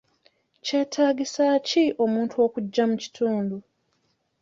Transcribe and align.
Kyetaagisa 0.65 1.45
ki 1.67 1.83
omuntu 2.03 2.35
okugya 2.45 2.83
mu 2.89 2.95
kitundu? 3.03 3.57